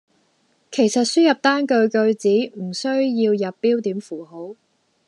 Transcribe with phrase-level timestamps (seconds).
[0.71, 4.55] 其實輸入單句句子唔需要入標點符號